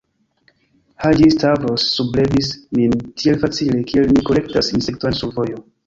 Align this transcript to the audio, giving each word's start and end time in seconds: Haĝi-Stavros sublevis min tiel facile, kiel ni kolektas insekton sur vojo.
Haĝi-Stavros 1.03 1.85
sublevis 1.99 2.51
min 2.79 2.99
tiel 3.05 3.41
facile, 3.47 3.87
kiel 3.93 4.13
ni 4.17 4.29
kolektas 4.31 4.77
insekton 4.79 5.21
sur 5.23 5.37
vojo. 5.41 5.67